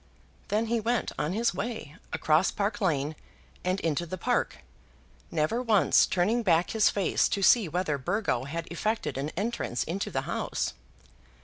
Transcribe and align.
Then 0.47 0.65
he 0.65 0.79
went 0.79 1.11
on 1.19 1.33
his 1.33 1.53
way 1.53 1.95
across 2.11 2.49
Park 2.49 2.81
Lane 2.81 3.15
and 3.63 3.79
into 3.81 4.07
the 4.07 4.17
Park, 4.17 4.63
never 5.29 5.61
once 5.61 6.07
turning 6.07 6.41
back 6.41 6.71
his 6.71 6.89
face 6.89 7.29
to 7.29 7.43
see 7.43 7.67
whether 7.69 7.99
Burgo 7.99 8.45
had 8.45 8.65
effected 8.71 9.15
an 9.15 9.29
entrance 9.37 9.83
into 9.83 10.09
the 10.09 10.21
house. 10.21 10.73